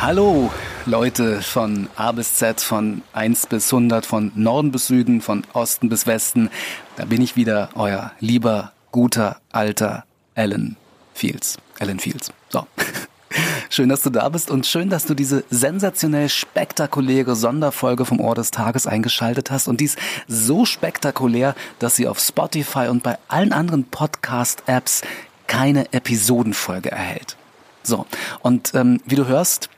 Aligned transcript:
Hallo 0.00 0.52
Leute 0.86 1.42
von 1.42 1.88
A 1.96 2.12
bis 2.12 2.36
Z, 2.36 2.60
von 2.60 3.02
1 3.14 3.48
bis 3.48 3.72
100, 3.72 4.06
von 4.06 4.30
Norden 4.36 4.70
bis 4.70 4.86
Süden, 4.86 5.20
von 5.20 5.42
Osten 5.54 5.88
bis 5.88 6.06
Westen. 6.06 6.50
Da 6.94 7.04
bin 7.04 7.20
ich 7.20 7.34
wieder, 7.34 7.70
euer 7.74 8.12
lieber, 8.20 8.70
guter, 8.92 9.40
alter 9.50 10.04
Alan 10.36 10.76
Fields. 11.14 11.58
Alan 11.80 11.98
Fields. 11.98 12.30
So. 12.48 12.68
Schön, 13.70 13.88
dass 13.88 14.02
du 14.02 14.10
da 14.10 14.28
bist 14.28 14.52
und 14.52 14.66
schön, 14.66 14.88
dass 14.88 15.04
du 15.04 15.14
diese 15.14 15.44
sensationell 15.50 16.28
spektakuläre 16.28 17.34
Sonderfolge 17.34 18.04
vom 18.04 18.20
Ohr 18.20 18.36
des 18.36 18.52
Tages 18.52 18.86
eingeschaltet 18.86 19.50
hast 19.50 19.66
und 19.66 19.80
dies 19.80 19.96
so 20.28 20.64
spektakulär, 20.64 21.56
dass 21.80 21.96
sie 21.96 22.06
auf 22.06 22.20
Spotify 22.20 22.86
und 22.88 23.02
bei 23.02 23.18
allen 23.26 23.52
anderen 23.52 23.84
Podcast-Apps 23.84 25.02
keine 25.48 25.92
Episodenfolge 25.92 26.90
erhält. 26.90 27.36
So, 27.82 28.06
und 28.40 28.74
ähm, 28.74 29.00
wie 29.04 29.16
du 29.16 29.26
hörst, 29.26 29.68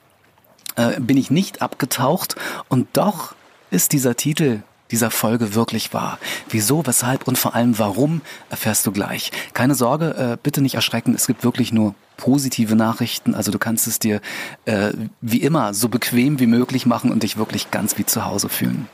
äh, 0.76 1.00
bin 1.00 1.16
ich 1.16 1.30
nicht 1.30 1.62
abgetaucht 1.62 2.36
und 2.68 2.88
doch 2.94 3.34
ist 3.70 3.92
dieser 3.92 4.16
Titel 4.16 4.62
dieser 4.90 5.10
Folge 5.10 5.54
wirklich 5.54 5.92
wahr. 5.94 6.18
Wieso, 6.48 6.84
weshalb 6.86 7.28
und 7.28 7.38
vor 7.38 7.54
allem 7.54 7.78
warum 7.78 8.22
erfährst 8.48 8.86
du 8.86 8.92
gleich. 8.92 9.30
Keine 9.54 9.74
Sorge, 9.74 10.14
äh, 10.16 10.36
bitte 10.42 10.60
nicht 10.60 10.74
erschrecken, 10.74 11.14
es 11.14 11.26
gibt 11.26 11.44
wirklich 11.44 11.72
nur 11.72 11.94
positive 12.16 12.76
Nachrichten. 12.76 13.34
Also 13.34 13.50
du 13.50 13.58
kannst 13.58 13.86
es 13.86 13.98
dir 13.98 14.20
äh, 14.64 14.92
wie 15.20 15.42
immer 15.42 15.74
so 15.74 15.88
bequem 15.88 16.38
wie 16.38 16.46
möglich 16.46 16.86
machen 16.86 17.10
und 17.10 17.22
dich 17.22 17.36
wirklich 17.36 17.70
ganz 17.70 17.98
wie 17.98 18.06
zu 18.06 18.24
Hause 18.24 18.48
fühlen. 18.48 18.88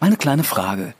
Meine 0.00 0.16
kleine 0.16 0.44
Frage. 0.44 0.94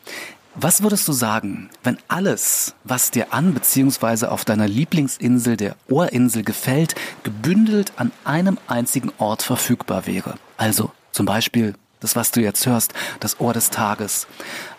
Was 0.57 0.85
würdest 0.85 1.09
du 1.09 1.13
sagen, 1.13 1.69
wenn 1.83 1.99
alles, 2.07 2.77
was 2.85 3.11
dir 3.11 3.35
an 3.35 3.55
bzw. 3.55 4.27
auf 4.27 4.45
deiner 4.45 4.69
Lieblingsinsel 4.69 5.57
der 5.57 5.75
Ohrinsel 5.89 6.45
gefällt, 6.45 6.95
gebündelt 7.25 7.93
an 7.97 8.13
einem 8.25 8.59
einzigen 8.69 9.11
Ort 9.19 9.43
verfügbar 9.43 10.07
wäre? 10.07 10.35
Also 10.57 10.93
zum 11.11 11.27
Beispiel 11.27 11.75
das, 11.99 12.15
was 12.15 12.31
du 12.31 12.41
jetzt 12.41 12.67
hörst, 12.67 12.95
das 13.19 13.41
Ohr 13.41 13.53
des 13.53 13.71
Tages, 13.71 14.29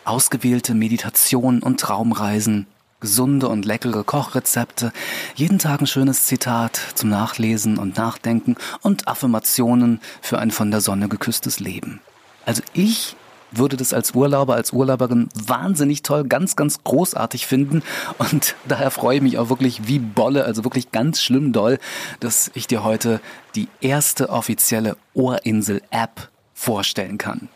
ausgewählte 0.06 0.74
Meditationen 0.74 1.62
und 1.62 1.82
Traumreisen, 1.82 2.68
gesunde 3.02 3.50
und 3.50 3.66
leckere 3.66 4.06
Kochrezepte, 4.06 4.94
jeden 5.36 5.60
Tag 5.60 5.82
ein 5.82 5.88
schönes 5.88 6.26
Zitat 6.26 6.80
zum 6.94 7.10
Nachlesen 7.10 7.78
und 7.78 7.98
Nachdenken 7.98 8.56
und 8.82 9.10
Affirmationen 9.10 10.00
für 10.22 10.40
ein 10.40 10.52
von 10.52 10.72
der 10.72 10.80
Sonne 10.80 11.10
geküsstes 11.10 11.60
Leben. 11.60 12.00
Also 12.46 12.62
ich 12.74 13.18
würde 13.58 13.78
das 13.78 13.94
als 13.94 14.12
Urlauber, 14.12 14.56
als 14.56 14.72
Urlauberin 14.72 15.30
wahnsinnig 15.36 16.04
toll, 16.04 16.24
ganz, 16.24 16.56
ganz 16.56 16.84
großartig 16.84 17.46
finden. 17.46 17.84
Und 18.18 18.56
daher 18.68 18.92
freue 18.92 19.18
ich 19.18 19.22
mich 19.22 19.38
auch 19.38 19.50
wirklich 19.50 19.88
wie 19.88 20.00
Bolle, 20.00 20.46
also 20.46 20.64
wirklich 20.64 20.92
ganz 20.92 21.22
schlimm 21.22 21.54
doll, 21.54 21.80
dass 22.20 22.52
ich 22.54 22.68
dir 22.68 22.84
heute 22.84 23.20
die 23.56 23.68
erste 23.82 24.30
offizielle 24.30 24.98
Ohrinsel-App 25.14 26.30
vorstellen 26.54 27.18
kann. 27.18 27.50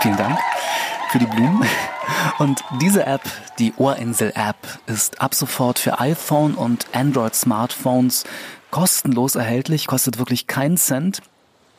Vielen 0.00 0.16
Dank 0.16 0.38
für 1.10 1.18
die 1.18 1.26
Blumen. 1.26 1.66
Und 2.38 2.64
diese 2.80 3.06
App, 3.06 3.22
die 3.58 3.72
Ohrinsel-App, 3.76 4.56
ist 4.86 5.20
ab 5.20 5.34
sofort 5.34 5.78
für 5.78 6.00
iPhone 6.00 6.54
und 6.54 6.86
Android-Smartphones 6.92 8.24
kostenlos 8.70 9.36
erhältlich, 9.36 9.86
kostet 9.86 10.18
wirklich 10.18 10.46
keinen 10.46 10.76
Cent. 10.76 11.22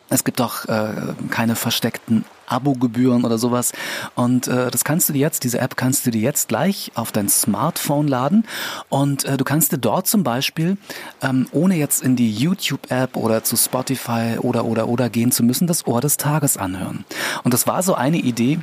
Es 0.10 0.24
gibt 0.24 0.40
auch 0.40 0.66
äh, 0.66 1.14
keine 1.32 1.56
versteckten 1.56 2.26
Abogebühren 2.48 3.24
oder 3.24 3.40
sowas. 3.40 3.72
Und 4.14 4.48
äh, 4.48 4.70
das 4.70 4.84
kannst 4.84 5.10
du 5.10 5.14
dir 5.14 5.20
jetzt, 5.20 5.44
diese 5.44 5.60
App 5.60 5.78
kannst 5.78 6.06
du 6.06 6.12
dir 6.12 6.22
jetzt 6.22 6.48
gleich 6.48 6.92
auf 6.94 7.12
dein 7.12 7.28
Smartphone 7.28 8.08
laden. 8.08 8.46
Und 8.90 9.26
äh, 9.26 9.38
du 9.38 9.44
kannst 9.44 9.72
dir 9.72 9.80
dort 9.80 10.06
zum 10.06 10.24
Beispiel, 10.24 10.78
ähm, 11.22 11.48
ohne 11.52 11.76
jetzt 11.76 12.04
in 12.04 12.16
die 12.16 12.32
YouTube-App 12.32 13.18
oder 13.18 13.44
zu 13.44 13.58
Spotify 13.58 14.38
oder 14.40 14.66
oder 14.66 14.88
oder 14.88 15.10
gehen 15.10 15.32
zu 15.32 15.44
müssen, 15.44 15.66
das 15.66 15.88
Ohr 15.88 16.02
des 16.02 16.18
Tages 16.18 16.58
anhören. 16.58 17.04
Und 17.44 17.54
das 17.54 17.66
war 17.66 17.82
so 17.82 17.96
eine 17.96 18.18
Idee, 18.18 18.60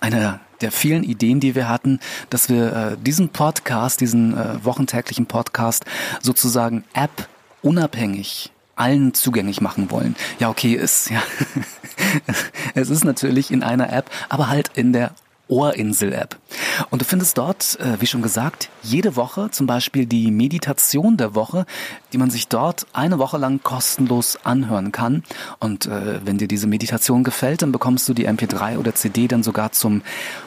eine 0.00 0.38
der 0.60 0.70
vielen 0.70 1.02
Ideen, 1.02 1.40
die 1.40 1.56
wir 1.56 1.68
hatten, 1.68 1.98
dass 2.30 2.48
wir 2.48 2.72
äh, 2.72 2.96
diesen 2.96 3.30
Podcast, 3.30 4.00
diesen 4.00 4.36
äh, 4.38 4.64
wochentäglichen 4.64 5.26
Podcast 5.26 5.84
sozusagen 6.20 6.84
App 6.94 7.26
unabhängig 7.62 8.52
allen 8.76 9.14
zugänglich 9.14 9.60
machen 9.60 9.90
wollen. 9.90 10.16
Ja, 10.38 10.50
okay, 10.50 10.74
ist 10.74 11.10
ja 11.10 11.22
es 12.74 12.90
ist 12.90 13.04
natürlich 13.04 13.50
in 13.50 13.62
einer 13.62 13.92
App, 13.92 14.10
aber 14.28 14.48
halt 14.48 14.70
in 14.74 14.92
der 14.92 15.12
Ohrinsel-App. 15.48 16.38
Und 16.90 17.02
du 17.02 17.04
findest 17.04 17.36
dort, 17.36 17.78
äh, 17.78 18.00
wie 18.00 18.06
schon 18.06 18.22
gesagt, 18.22 18.70
jede 18.82 19.16
Woche 19.16 19.50
zum 19.50 19.66
Beispiel 19.66 20.06
die 20.06 20.30
Meditation 20.30 21.18
der 21.18 21.34
Woche, 21.34 21.66
die 22.12 22.18
man 22.18 22.30
sich 22.30 22.48
dort 22.48 22.86
eine 22.94 23.18
Woche 23.18 23.36
lang 23.36 23.62
kostenlos 23.62 24.38
anhören 24.44 24.92
kann. 24.92 25.24
Und 25.58 25.86
äh, 25.86 26.24
wenn 26.24 26.38
dir 26.38 26.48
diese 26.48 26.66
Meditation 26.66 27.22
gefällt, 27.22 27.60
dann 27.62 27.72
bekommst 27.72 28.08
du 28.08 28.14
die 28.14 28.28
MP3 28.28 28.78
oder 28.78 28.94
CD 28.94 29.28
dann 29.28 29.42
sogar 29.42 29.72
zum 29.72 30.02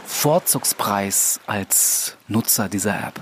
Vorzugspreis 0.06 1.40
als 1.46 2.18
Nutzer 2.28 2.68
dieser 2.68 2.96
App 2.96 3.22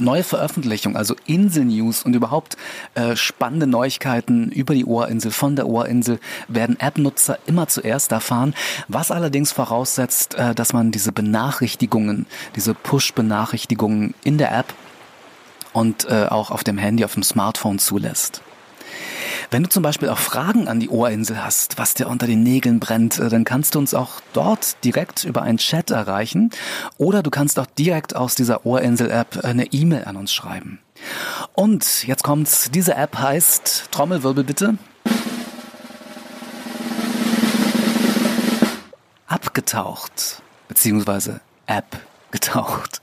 neue 0.00 0.22
Veröffentlichung, 0.22 0.96
also 0.96 1.14
Insel-News 1.26 2.04
und 2.04 2.14
überhaupt 2.14 2.56
äh, 2.94 3.16
spannende 3.16 3.66
Neuigkeiten 3.66 4.50
über 4.50 4.74
die 4.74 4.84
Ohrinsel, 4.84 5.30
von 5.30 5.56
der 5.56 5.66
Ohrinsel, 5.66 6.18
werden 6.48 6.78
App-Nutzer 6.78 7.38
immer 7.46 7.68
zuerst 7.68 8.12
erfahren, 8.12 8.54
was 8.88 9.10
allerdings 9.10 9.52
voraussetzt, 9.52 10.34
äh, 10.34 10.54
dass 10.54 10.72
man 10.72 10.90
diese 10.90 11.12
Benachrichtigungen, 11.12 12.26
diese 12.56 12.74
Push-Benachrichtigungen 12.74 14.14
in 14.24 14.38
der 14.38 14.56
App 14.56 14.72
und 15.72 16.08
äh, 16.08 16.26
auch 16.28 16.50
auf 16.50 16.64
dem 16.64 16.78
Handy, 16.78 17.04
auf 17.04 17.14
dem 17.14 17.22
Smartphone 17.22 17.78
zulässt. 17.78 18.42
Wenn 19.52 19.64
du 19.64 19.68
zum 19.68 19.82
Beispiel 19.82 20.08
auch 20.08 20.18
Fragen 20.18 20.68
an 20.68 20.78
die 20.78 20.88
Ohrinsel 20.88 21.42
hast, 21.42 21.76
was 21.76 21.94
dir 21.94 22.08
unter 22.08 22.28
den 22.28 22.44
Nägeln 22.44 22.78
brennt, 22.78 23.18
äh, 23.18 23.28
dann 23.28 23.44
kannst 23.44 23.74
du 23.74 23.80
uns 23.80 23.94
auch 23.94 24.20
dort 24.32 24.84
direkt 24.84 25.24
über 25.24 25.42
einen 25.42 25.58
Chat 25.58 25.90
erreichen 25.90 26.50
oder 26.98 27.24
du 27.24 27.30
kannst 27.30 27.58
auch 27.58 27.66
direkt 27.66 28.14
aus 28.14 28.36
dieser 28.36 28.64
Ohrinsel-App 28.64 29.44
eine 29.44 29.66
E-Mail 29.72 30.04
an 30.04 30.16
uns 30.16 30.32
schreiben. 30.32 30.78
Und 31.52 32.06
jetzt 32.06 32.22
kommt's, 32.22 32.70
diese 32.70 32.94
App 32.94 33.18
heißt, 33.18 33.88
Trommelwirbel 33.90 34.44
bitte, 34.44 34.78
abgetaucht, 39.26 40.42
beziehungsweise 40.68 41.40
App 41.66 41.98
getaucht. 42.30 43.02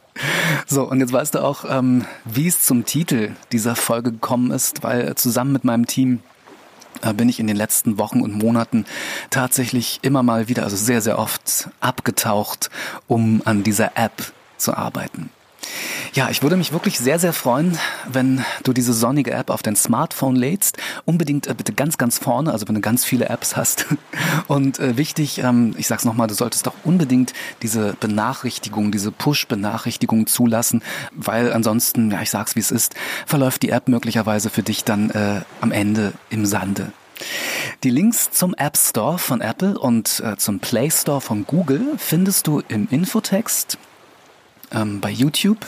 So, 0.65 0.89
und 0.89 1.01
jetzt 1.01 1.11
weißt 1.11 1.35
du 1.35 1.43
auch, 1.43 1.65
ähm, 1.67 2.05
wie 2.23 2.47
es 2.47 2.61
zum 2.61 2.85
Titel 2.85 3.35
dieser 3.51 3.75
Folge 3.75 4.13
gekommen 4.13 4.51
ist, 4.51 4.83
weil 4.83 5.13
zusammen 5.15 5.51
mit 5.51 5.63
meinem 5.65 5.85
Team 5.85 6.15
äh, 6.15 6.36
bin 7.13 7.29
ich 7.29 7.39
in 7.39 7.47
den 7.47 7.55
letzten 7.55 7.97
Wochen 7.97 8.21
und 8.21 8.33
Monaten 8.33 8.85
tatsächlich 9.29 9.99
immer 10.01 10.23
mal 10.23 10.47
wieder, 10.47 10.63
also 10.63 10.75
sehr, 10.75 11.01
sehr 11.01 11.19
oft 11.19 11.69
abgetaucht, 11.79 12.69
um 13.07 13.41
an 13.45 13.63
dieser 13.63 13.97
App 13.97 14.31
zu 14.57 14.73
arbeiten. 14.73 15.29
Ja, 16.13 16.29
ich 16.29 16.41
würde 16.41 16.57
mich 16.57 16.71
wirklich 16.71 16.97
sehr, 16.97 17.19
sehr 17.19 17.33
freuen, 17.33 17.77
wenn 18.07 18.43
du 18.63 18.73
diese 18.73 18.93
sonnige 18.93 19.31
App 19.31 19.49
auf 19.49 19.61
dein 19.61 19.75
Smartphone 19.75 20.35
lädst. 20.35 20.77
Unbedingt 21.05 21.47
äh, 21.47 21.53
bitte 21.53 21.73
ganz, 21.73 21.97
ganz 21.97 22.17
vorne, 22.17 22.51
also 22.51 22.67
wenn 22.67 22.75
du 22.75 22.81
ganz 22.81 23.05
viele 23.05 23.29
Apps 23.29 23.55
hast. 23.55 23.85
Und 24.47 24.79
äh, 24.79 24.97
wichtig, 24.97 25.39
ähm, 25.39 25.75
ich 25.77 25.87
sag's 25.87 26.05
nochmal, 26.05 26.27
du 26.27 26.33
solltest 26.33 26.67
doch 26.67 26.73
unbedingt 26.83 27.33
diese 27.61 27.93
Benachrichtigung, 27.99 28.91
diese 28.91 29.11
Push-Benachrichtigung 29.11 30.27
zulassen, 30.27 30.81
weil 31.11 31.53
ansonsten, 31.53 32.11
ja, 32.11 32.21
ich 32.21 32.29
sag's 32.29 32.55
wie 32.55 32.61
es 32.61 32.71
ist, 32.71 32.95
verläuft 33.25 33.61
die 33.61 33.69
App 33.69 33.87
möglicherweise 33.87 34.49
für 34.49 34.63
dich 34.63 34.83
dann 34.83 35.09
äh, 35.11 35.41
am 35.61 35.71
Ende 35.71 36.13
im 36.29 36.45
Sande. 36.45 36.91
Die 37.83 37.89
Links 37.89 38.31
zum 38.31 38.53
App 38.55 38.77
Store 38.77 39.17
von 39.17 39.41
Apple 39.41 39.77
und 39.77 40.21
äh, 40.23 40.37
zum 40.37 40.59
Play 40.59 40.89
Store 40.91 41.21
von 41.21 41.45
Google 41.45 41.95
findest 41.97 42.47
du 42.47 42.61
im 42.67 42.87
Infotext 42.89 43.77
ähm, 44.71 44.99
bei 45.01 45.09
YouTube 45.09 45.59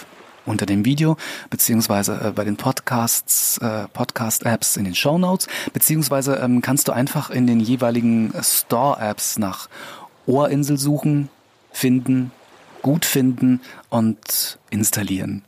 unter 0.49 0.65
dem 0.65 0.83
Video, 0.83 1.15
beziehungsweise 1.49 2.19
äh, 2.21 2.31
bei 2.31 2.43
den 2.43 2.57
Podcasts, 2.57 3.57
äh, 3.59 3.87
Podcast-Apps 3.93 4.77
in 4.77 4.85
den 4.85 4.95
Show 4.95 5.17
Notes, 5.17 5.47
beziehungsweise 5.73 6.35
ähm, 6.37 6.61
kannst 6.61 6.87
du 6.87 6.91
einfach 6.91 7.29
in 7.29 7.47
den 7.47 7.59
jeweiligen 7.59 8.33
Store-Apps 8.41 9.37
nach 9.37 9.69
Ohrinsel 10.25 10.77
suchen, 10.77 11.29
finden, 11.71 12.31
gut 12.81 13.05
finden 13.05 13.61
und 13.89 14.57
installieren. 14.69 15.43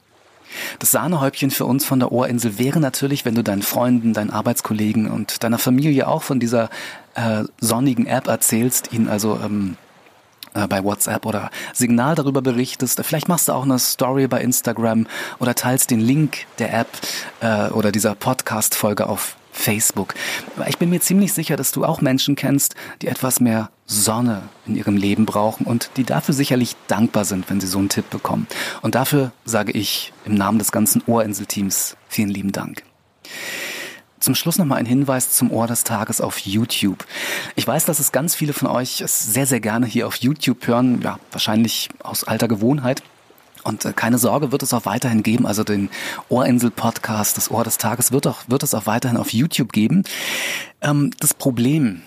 Das 0.79 0.91
Sahnehäubchen 0.91 1.49
für 1.51 1.65
uns 1.65 1.85
von 1.85 1.99
der 1.99 2.11
Ohrinsel 2.11 2.59
wäre 2.59 2.79
natürlich, 2.79 3.25
wenn 3.25 3.35
du 3.35 3.43
deinen 3.43 3.61
Freunden, 3.61 4.13
deinen 4.13 4.31
Arbeitskollegen 4.31 5.09
und 5.09 5.43
deiner 5.43 5.57
Familie 5.57 6.07
auch 6.07 6.23
von 6.23 6.39
dieser 6.39 6.69
äh, 7.15 7.43
sonnigen 7.59 8.05
App 8.05 8.27
erzählst, 8.27 8.91
ihnen 8.91 9.07
also 9.07 9.39
ähm, 9.43 9.77
äh, 10.53 10.67
bei 10.67 10.83
WhatsApp 10.83 11.25
oder 11.25 11.49
Signal 11.73 12.15
darüber 12.15 12.41
berichtest. 12.41 13.01
Vielleicht 13.03 13.27
machst 13.27 13.47
du 13.47 13.53
auch 13.53 13.63
eine 13.63 13.79
Story 13.79 14.27
bei 14.27 14.41
Instagram 14.41 15.07
oder 15.39 15.55
teilst 15.55 15.91
den 15.91 15.99
Link 15.99 16.45
der 16.59 16.73
App 16.73 16.87
äh, 17.41 17.69
oder 17.69 17.91
dieser 17.91 18.15
Podcast-Folge 18.15 19.07
auf 19.07 19.35
Facebook. 19.51 20.13
Ich 20.67 20.77
bin 20.77 20.89
mir 20.89 21.01
ziemlich 21.01 21.33
sicher, 21.33 21.57
dass 21.57 21.71
du 21.71 21.83
auch 21.85 22.01
Menschen 22.01 22.35
kennst, 22.35 22.75
die 23.01 23.07
etwas 23.07 23.39
mehr 23.39 23.69
Sonne 23.85 24.43
in 24.65 24.75
ihrem 24.75 24.95
Leben 24.95 25.25
brauchen 25.25 25.65
und 25.65 25.91
die 25.97 26.05
dafür 26.05 26.33
sicherlich 26.33 26.75
dankbar 26.87 27.25
sind, 27.25 27.49
wenn 27.49 27.59
sie 27.59 27.67
so 27.67 27.79
einen 27.79 27.89
Tipp 27.89 28.09
bekommen. 28.09 28.47
Und 28.81 28.95
dafür 28.95 29.31
sage 29.45 29.73
ich 29.73 30.13
im 30.25 30.35
Namen 30.35 30.59
des 30.59 30.71
ganzen 30.71 31.03
Ohrinsel-Teams 31.05 31.97
vielen 32.07 32.29
lieben 32.29 32.51
Dank. 32.53 32.83
Zum 34.21 34.35
Schluss 34.35 34.59
noch 34.59 34.65
mal 34.65 34.75
ein 34.75 34.85
Hinweis 34.85 35.31
zum 35.31 35.51
Ohr 35.51 35.65
des 35.65 35.83
Tages 35.83 36.21
auf 36.21 36.37
YouTube. 36.37 37.05
Ich 37.55 37.65
weiß, 37.65 37.85
dass 37.85 37.99
es 37.99 38.11
ganz 38.11 38.35
viele 38.35 38.53
von 38.53 38.67
euch 38.67 39.03
sehr, 39.05 39.47
sehr 39.47 39.59
gerne 39.59 39.87
hier 39.87 40.05
auf 40.05 40.15
YouTube 40.17 40.67
hören, 40.67 41.01
ja, 41.01 41.19
wahrscheinlich 41.31 41.89
aus 42.03 42.23
alter 42.23 42.47
Gewohnheit. 42.47 43.01
Und 43.63 43.83
äh, 43.83 43.93
keine 43.93 44.19
Sorge, 44.19 44.51
wird 44.51 44.61
es 44.61 44.73
auch 44.73 44.85
weiterhin 44.85 45.23
geben. 45.23 45.47
Also 45.47 45.63
den 45.63 45.89
Ohrinsel-Podcast, 46.29 47.35
das 47.35 47.49
Ohr 47.49 47.63
des 47.63 47.79
Tages, 47.79 48.11
wird, 48.11 48.27
auch, 48.27 48.43
wird 48.47 48.61
es 48.61 48.75
auch 48.75 48.85
weiterhin 48.85 49.17
auf 49.17 49.33
YouTube 49.33 49.73
geben. 49.73 50.03
Ähm, 50.81 51.09
das 51.19 51.33
Problem 51.33 52.03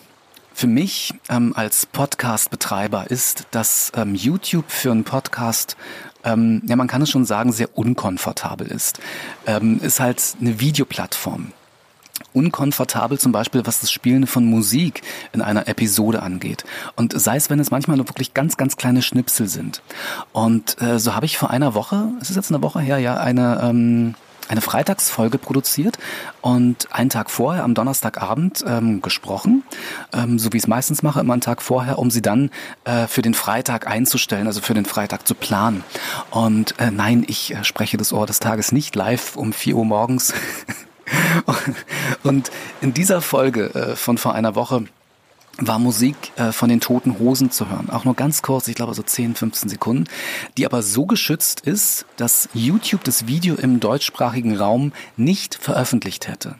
für 0.52 0.68
mich 0.68 1.14
ähm, 1.28 1.52
als 1.56 1.84
Podcast-Betreiber 1.86 3.10
ist, 3.10 3.48
dass 3.50 3.90
ähm, 3.96 4.14
YouTube 4.14 4.70
für 4.70 4.92
einen 4.92 5.02
Podcast 5.02 5.76
ähm, 6.22 6.62
ja, 6.64 6.76
man 6.76 6.86
kann 6.86 7.02
es 7.02 7.10
schon 7.10 7.24
sagen, 7.24 7.52
sehr 7.52 7.76
unkomfortabel 7.76 8.68
ist. 8.68 9.00
Ähm, 9.46 9.80
ist 9.82 9.98
halt 9.98 10.22
eine 10.40 10.60
Videoplattform 10.60 11.52
unkomfortabel 12.34 13.18
zum 13.18 13.32
Beispiel, 13.32 13.62
was 13.64 13.80
das 13.80 13.90
Spielen 13.90 14.26
von 14.26 14.44
Musik 14.44 15.02
in 15.32 15.40
einer 15.40 15.68
Episode 15.68 16.22
angeht. 16.22 16.64
Und 16.96 17.18
sei 17.18 17.36
es, 17.36 17.48
wenn 17.48 17.60
es 17.60 17.70
manchmal 17.70 17.96
nur 17.96 18.08
wirklich 18.08 18.34
ganz, 18.34 18.56
ganz 18.56 18.76
kleine 18.76 19.02
Schnipsel 19.02 19.48
sind. 19.48 19.82
Und 20.32 20.80
äh, 20.82 20.98
so 20.98 21.14
habe 21.14 21.26
ich 21.26 21.38
vor 21.38 21.50
einer 21.50 21.74
Woche, 21.74 22.08
es 22.20 22.30
ist 22.30 22.36
jetzt 22.36 22.52
eine 22.52 22.62
Woche 22.62 22.80
her, 22.80 22.98
ja, 22.98 23.16
eine 23.16 23.60
ähm, 23.62 24.14
eine 24.48 24.60
Freitagsfolge 24.60 25.38
produziert 25.38 25.98
und 26.40 26.92
einen 26.92 27.10
Tag 27.10 27.30
vorher, 27.30 27.64
am 27.64 27.74
Donnerstagabend, 27.74 28.64
ähm, 28.66 29.00
gesprochen, 29.00 29.62
ähm, 30.12 30.38
so 30.38 30.52
wie 30.52 30.58
ich 30.58 30.64
es 30.64 30.68
meistens 30.68 31.02
mache, 31.02 31.20
immer 31.20 31.32
einen 31.32 31.40
Tag 31.40 31.62
vorher, 31.62 31.98
um 31.98 32.10
sie 32.10 32.22
dann 32.22 32.50
äh, 32.84 33.06
für 33.06 33.22
den 33.22 33.34
Freitag 33.34 33.86
einzustellen, 33.86 34.46
also 34.46 34.60
für 34.60 34.74
den 34.74 34.84
Freitag 34.84 35.26
zu 35.26 35.34
planen. 35.34 35.82
Und 36.30 36.78
äh, 36.78 36.90
nein, 36.90 37.24
ich 37.26 37.54
äh, 37.54 37.64
spreche 37.64 37.96
das 37.96 38.12
Ohr 38.12 38.26
des 38.26 38.40
Tages 38.40 38.72
nicht 38.72 38.94
live 38.94 39.36
um 39.36 39.52
vier 39.52 39.76
Uhr 39.76 39.84
morgens 39.84 40.34
Und 42.22 42.50
in 42.80 42.94
dieser 42.94 43.20
Folge 43.20 43.74
äh, 43.74 43.96
von 43.96 44.18
vor 44.18 44.34
einer 44.34 44.54
Woche 44.54 44.84
war 45.58 45.78
Musik 45.78 46.16
äh, 46.36 46.52
von 46.52 46.68
den 46.68 46.80
Toten 46.80 47.18
Hosen 47.18 47.50
zu 47.50 47.68
hören. 47.68 47.90
Auch 47.90 48.04
nur 48.04 48.14
ganz 48.14 48.42
kurz, 48.42 48.68
ich 48.68 48.74
glaube 48.74 48.94
so 48.94 49.02
10, 49.02 49.34
15 49.34 49.68
Sekunden, 49.68 50.04
die 50.56 50.66
aber 50.66 50.82
so 50.82 51.06
geschützt 51.06 51.60
ist, 51.60 52.06
dass 52.16 52.48
YouTube 52.54 53.04
das 53.04 53.26
Video 53.26 53.54
im 53.54 53.80
deutschsprachigen 53.80 54.56
Raum 54.56 54.92
nicht 55.16 55.54
veröffentlicht 55.54 56.28
hätte. 56.28 56.56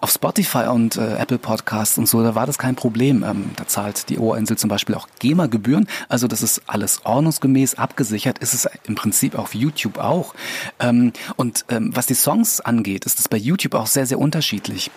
Auf 0.00 0.10
Spotify 0.10 0.66
und 0.68 0.96
äh, 0.96 1.16
Apple 1.16 1.38
Podcasts 1.38 1.96
und 1.96 2.08
so, 2.08 2.22
da 2.22 2.34
war 2.34 2.46
das 2.46 2.58
kein 2.58 2.74
Problem. 2.74 3.22
Ähm, 3.22 3.50
da 3.56 3.66
zahlt 3.66 4.08
die 4.08 4.18
Ohrinsel 4.18 4.58
zum 4.58 4.68
Beispiel 4.68 4.96
auch 4.96 5.06
GEMA-Gebühren. 5.20 5.86
Also 6.08 6.26
das 6.26 6.42
ist 6.42 6.62
alles 6.66 7.04
ordnungsgemäß 7.04 7.76
abgesichert. 7.76 8.38
Ist 8.38 8.54
es 8.54 8.68
im 8.84 8.96
Prinzip 8.96 9.38
auf 9.38 9.54
YouTube 9.54 9.98
auch. 9.98 10.34
Ähm, 10.80 11.12
und 11.36 11.64
ähm, 11.68 11.94
was 11.94 12.06
die 12.06 12.14
Songs 12.14 12.60
angeht, 12.60 13.04
ist 13.04 13.20
es 13.20 13.28
bei 13.28 13.36
YouTube 13.36 13.74
auch 13.74 13.86
sehr, 13.86 14.06
sehr 14.06 14.18
unterschiedlich. 14.18 14.90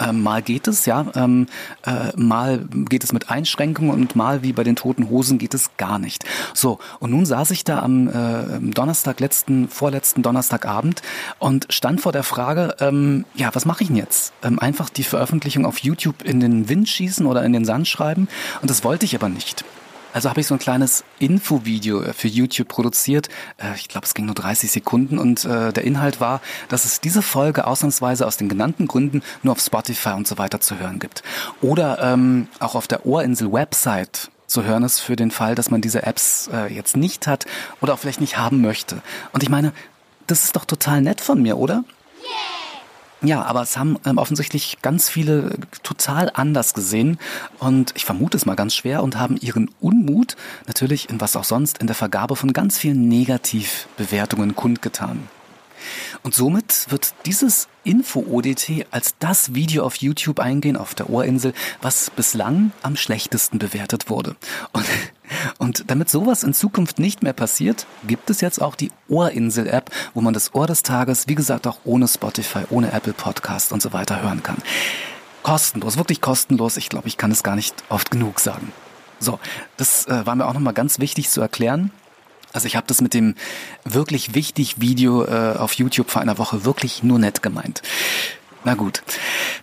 Ähm, 0.00 0.22
mal 0.22 0.42
geht 0.42 0.68
es, 0.68 0.86
ja, 0.86 1.06
ähm, 1.14 1.46
äh, 1.84 2.16
mal 2.16 2.66
geht 2.70 3.04
es 3.04 3.12
mit 3.12 3.30
Einschränkungen 3.30 3.90
und 3.90 4.16
mal 4.16 4.42
wie 4.42 4.52
bei 4.52 4.64
den 4.64 4.76
Toten 4.76 5.08
Hosen 5.08 5.38
geht 5.38 5.54
es 5.54 5.70
gar 5.76 5.98
nicht. 5.98 6.24
So, 6.54 6.78
und 7.00 7.10
nun 7.10 7.26
saß 7.26 7.50
ich 7.50 7.64
da 7.64 7.80
am 7.80 8.08
äh, 8.08 8.72
Donnerstag, 8.72 9.20
letzten, 9.20 9.68
vorletzten 9.68 10.22
Donnerstagabend 10.22 11.02
und 11.38 11.66
stand 11.70 12.00
vor 12.00 12.12
der 12.12 12.22
Frage, 12.22 12.76
ähm, 12.80 13.24
ja, 13.34 13.54
was 13.54 13.64
mache 13.64 13.82
ich 13.82 13.88
denn 13.88 13.96
jetzt? 13.96 14.32
Ähm, 14.42 14.58
einfach 14.58 14.90
die 14.90 15.04
Veröffentlichung 15.04 15.66
auf 15.66 15.78
YouTube 15.78 16.22
in 16.22 16.40
den 16.40 16.68
Wind 16.68 16.88
schießen 16.88 17.26
oder 17.26 17.44
in 17.44 17.52
den 17.52 17.64
Sand 17.64 17.88
schreiben? 17.88 18.28
Und 18.60 18.70
das 18.70 18.84
wollte 18.84 19.04
ich 19.04 19.14
aber 19.14 19.28
nicht. 19.28 19.64
Also 20.16 20.30
habe 20.30 20.40
ich 20.40 20.46
so 20.46 20.54
ein 20.54 20.58
kleines 20.58 21.04
Infovideo 21.18 22.00
äh, 22.00 22.14
für 22.14 22.28
YouTube 22.28 22.68
produziert. 22.68 23.28
Äh, 23.58 23.74
ich 23.76 23.90
glaube, 23.90 24.06
es 24.06 24.14
ging 24.14 24.24
nur 24.24 24.34
30 24.34 24.72
Sekunden 24.72 25.18
und 25.18 25.44
äh, 25.44 25.74
der 25.74 25.84
Inhalt 25.84 26.22
war, 26.22 26.40
dass 26.70 26.86
es 26.86 27.02
diese 27.02 27.20
Folge 27.20 27.66
ausnahmsweise 27.66 28.26
aus 28.26 28.38
den 28.38 28.48
genannten 28.48 28.86
Gründen 28.86 29.20
nur 29.42 29.52
auf 29.52 29.60
Spotify 29.60 30.14
und 30.14 30.26
so 30.26 30.38
weiter 30.38 30.58
zu 30.58 30.78
hören 30.78 31.00
gibt. 31.00 31.22
Oder 31.60 31.98
ähm, 32.00 32.48
auch 32.60 32.76
auf 32.76 32.88
der 32.88 33.04
Ohrinsel-Website 33.04 34.30
zu 34.46 34.64
hören 34.64 34.84
ist 34.84 35.00
für 35.00 35.16
den 35.16 35.30
Fall, 35.30 35.54
dass 35.54 35.70
man 35.70 35.82
diese 35.82 36.04
Apps 36.04 36.48
äh, 36.50 36.72
jetzt 36.72 36.96
nicht 36.96 37.26
hat 37.26 37.44
oder 37.82 37.92
auch 37.92 37.98
vielleicht 37.98 38.22
nicht 38.22 38.38
haben 38.38 38.62
möchte. 38.62 39.02
Und 39.32 39.42
ich 39.42 39.50
meine, 39.50 39.74
das 40.26 40.44
ist 40.44 40.56
doch 40.56 40.64
total 40.64 41.02
nett 41.02 41.20
von 41.20 41.42
mir, 41.42 41.58
oder? 41.58 41.84
Ja, 43.22 43.42
aber 43.42 43.62
es 43.62 43.78
haben 43.78 43.98
ähm, 44.04 44.18
offensichtlich 44.18 44.78
ganz 44.82 45.08
viele 45.08 45.58
total 45.82 46.30
anders 46.34 46.74
gesehen 46.74 47.18
und 47.58 47.92
ich 47.96 48.04
vermute 48.04 48.36
es 48.36 48.44
mal 48.44 48.56
ganz 48.56 48.74
schwer 48.74 49.02
und 49.02 49.16
haben 49.16 49.38
ihren 49.38 49.70
Unmut 49.80 50.36
natürlich 50.66 51.08
in 51.08 51.20
was 51.20 51.34
auch 51.34 51.44
sonst 51.44 51.78
in 51.78 51.86
der 51.86 51.96
Vergabe 51.96 52.36
von 52.36 52.52
ganz 52.52 52.76
vielen 52.76 53.08
Negativbewertungen 53.08 54.54
kundgetan. 54.54 55.28
Und 56.22 56.34
somit 56.34 56.86
wird 56.90 57.14
dieses 57.24 57.68
Info-ODT 57.84 58.86
als 58.90 59.14
das 59.18 59.54
Video 59.54 59.84
auf 59.84 59.96
YouTube 59.96 60.40
eingehen, 60.40 60.76
auf 60.76 60.94
der 60.94 61.08
Ohrinsel, 61.08 61.52
was 61.80 62.10
bislang 62.10 62.72
am 62.82 62.96
schlechtesten 62.96 63.58
bewertet 63.58 64.10
wurde. 64.10 64.36
Und, 64.72 64.86
und 65.58 65.84
damit 65.90 66.10
sowas 66.10 66.42
in 66.42 66.52
Zukunft 66.52 66.98
nicht 66.98 67.22
mehr 67.22 67.32
passiert, 67.32 67.86
gibt 68.06 68.30
es 68.30 68.40
jetzt 68.40 68.60
auch 68.60 68.74
die 68.74 68.90
Ohrinsel-App, 69.08 69.90
wo 70.14 70.20
man 70.20 70.34
das 70.34 70.54
Ohr 70.54 70.66
des 70.66 70.82
Tages, 70.82 71.28
wie 71.28 71.34
gesagt, 71.34 71.66
auch 71.66 71.78
ohne 71.84 72.08
Spotify, 72.08 72.64
ohne 72.70 72.92
Apple 72.92 73.12
Podcast 73.12 73.72
und 73.72 73.82
so 73.82 73.92
weiter 73.92 74.22
hören 74.22 74.42
kann. 74.42 74.56
Kostenlos, 75.42 75.96
wirklich 75.96 76.20
kostenlos. 76.20 76.76
Ich 76.76 76.88
glaube, 76.88 77.06
ich 77.06 77.16
kann 77.16 77.30
es 77.30 77.44
gar 77.44 77.54
nicht 77.54 77.84
oft 77.88 78.10
genug 78.10 78.40
sagen. 78.40 78.72
So, 79.18 79.38
das 79.76 80.06
äh, 80.06 80.26
war 80.26 80.34
mir 80.34 80.46
auch 80.46 80.54
nochmal 80.54 80.74
ganz 80.74 80.98
wichtig 80.98 81.30
zu 81.30 81.40
erklären. 81.40 81.92
Also 82.56 82.68
ich 82.68 82.74
habe 82.74 82.86
das 82.86 83.02
mit 83.02 83.12
dem 83.12 83.34
wirklich 83.84 84.34
wichtig 84.34 84.80
Video 84.80 85.26
äh, 85.26 85.56
auf 85.58 85.74
YouTube 85.74 86.10
vor 86.10 86.22
einer 86.22 86.38
Woche 86.38 86.64
wirklich 86.64 87.02
nur 87.02 87.18
nett 87.18 87.42
gemeint. 87.42 87.82
Na 88.64 88.74
gut, 88.74 89.02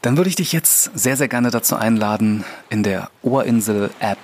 dann 0.03 0.15
würde 0.15 0.29
ich 0.29 0.35
dich 0.35 0.53
jetzt 0.53 0.91
sehr, 0.93 1.17
sehr 1.17 1.27
gerne 1.27 1.49
dazu 1.49 1.75
einladen, 1.75 2.43
in 2.69 2.83
der 2.83 3.09
Ohrinsel-App 3.23 4.19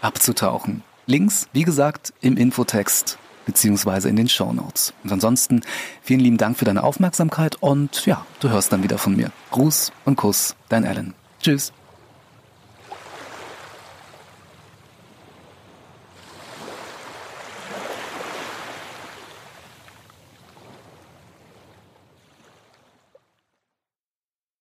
abzutauchen. 0.00 0.84
Links, 1.06 1.48
wie 1.52 1.64
gesagt, 1.64 2.14
im 2.20 2.36
Infotext 2.36 3.18
beziehungsweise 3.46 4.08
in 4.08 4.14
den 4.14 4.28
Show 4.28 4.52
Notes. 4.52 4.94
Und 5.02 5.10
ansonsten 5.10 5.62
vielen 6.00 6.20
lieben 6.20 6.38
Dank 6.38 6.56
für 6.56 6.66
deine 6.66 6.84
Aufmerksamkeit 6.84 7.56
und 7.56 8.06
ja, 8.06 8.24
du 8.38 8.48
hörst 8.50 8.72
dann 8.72 8.84
wieder 8.84 8.98
von 8.98 9.16
mir. 9.16 9.32
Gruß 9.50 9.90
und 10.04 10.14
Kuss, 10.14 10.54
dein 10.68 10.86
Alan. 10.86 11.14
Tschüss. 11.42 11.72